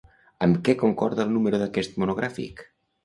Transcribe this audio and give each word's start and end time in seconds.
Amb 0.45 0.55
què 0.69 0.73
concorda 0.79 1.25
el 1.27 1.35
número 1.35 1.59
d'aquest 1.65 2.03
monogràfic? 2.05 2.65